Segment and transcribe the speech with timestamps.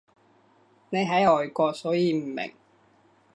[0.89, 2.55] 你喺外國所以唔明